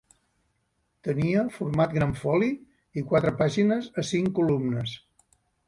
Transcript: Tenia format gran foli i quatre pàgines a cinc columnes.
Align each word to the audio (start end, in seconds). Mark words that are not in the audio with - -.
Tenia 1.07 1.43
format 1.57 1.93
gran 1.99 2.15
foli 2.23 2.49
i 3.01 3.05
quatre 3.13 3.35
pàgines 3.45 3.93
a 4.05 4.09
cinc 4.15 4.35
columnes. 4.43 4.99